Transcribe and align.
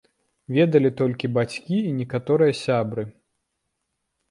Ведалі 0.55 0.91
толькі 1.01 1.31
бацькі 1.35 1.77
і 1.91 1.93
некаторыя 1.99 2.59
сябры. 2.63 3.03